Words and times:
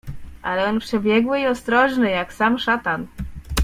"Ale 0.41 0.65
on 0.67 0.79
przebiegły 0.79 1.39
i 1.39 1.47
ostrożny, 1.47 2.09
jak 2.11 2.33
sam 2.33 2.57
szatan." 2.59 3.07